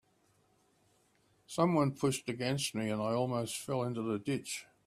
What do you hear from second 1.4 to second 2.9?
Somebody pushed against me,